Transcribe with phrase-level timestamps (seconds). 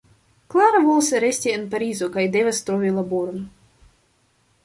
[0.53, 3.45] Klara volas resti en Parizo kaj devas trovi laboron.